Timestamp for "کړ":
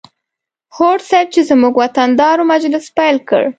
3.29-3.41